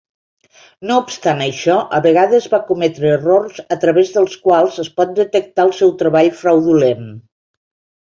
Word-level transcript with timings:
No 0.91 0.95
obstant 1.01 1.43
això, 1.47 1.75
a 1.97 1.99
vegades 2.05 2.47
va 2.55 2.61
cometre 2.71 3.13
errors 3.19 3.61
a 3.77 3.79
través 3.85 4.17
dels 4.19 4.41
quals 4.49 4.83
es 4.87 4.93
pot 4.99 5.15
detectar 5.23 5.71
el 5.71 5.79
seu 5.85 5.97
treball 6.05 6.35
fraudulent. 6.45 7.11